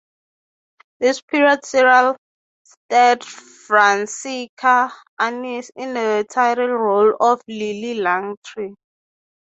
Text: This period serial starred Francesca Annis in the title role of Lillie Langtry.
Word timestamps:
This 0.99 1.21
period 1.21 1.63
serial 1.63 2.15
starred 2.63 3.23
Francesca 3.23 4.91
Annis 5.19 5.69
in 5.75 5.93
the 5.93 6.25
title 6.27 6.69
role 6.69 7.15
of 7.19 7.39
Lillie 7.47 7.99
Langtry. 7.99 8.73